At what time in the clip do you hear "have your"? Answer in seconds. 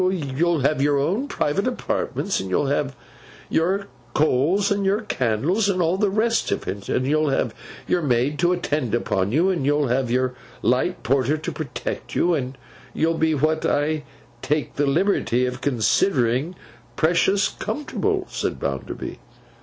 0.61-0.97, 2.65-3.85, 7.29-8.01, 9.89-10.33